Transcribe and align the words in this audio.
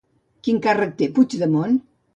Quin 0.47 0.57
càrrec 0.67 0.97
té 1.03 1.11
Puigdemont? 1.19 1.81